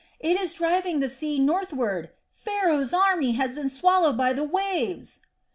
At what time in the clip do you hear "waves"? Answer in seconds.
4.43-5.21